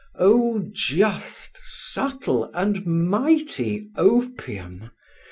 [0.17, 4.89] Oh, just, subtle, and mighty opium!